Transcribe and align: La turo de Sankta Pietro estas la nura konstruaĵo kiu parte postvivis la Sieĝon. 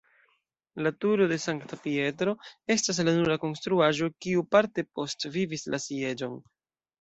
La 0.85 0.91
turo 1.03 1.25
de 1.31 1.35
Sankta 1.43 1.77
Pietro 1.83 2.33
estas 2.77 3.01
la 3.09 3.13
nura 3.19 3.37
konstruaĵo 3.45 4.09
kiu 4.27 4.47
parte 4.57 4.87
postvivis 5.01 5.69
la 5.77 5.83
Sieĝon. 5.87 6.43